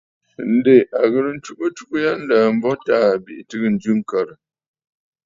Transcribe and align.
Ǹdè 0.55 0.77
a 0.99 1.01
ghɨ̀rə 1.11 1.31
ntsugə 1.37 1.65
atsugə 1.69 1.97
ya 2.05 2.13
nlə̀ə̀ 2.21 2.43
a 2.47 2.49
mbo 2.57 2.71
Taà 2.85 3.09
bìʼì 3.23 3.43
tɨgə 3.49 3.67
jɨ 3.69 3.75
tsiʼì 3.81 3.93
ŋ̀kə̀rə̀. 3.99 4.35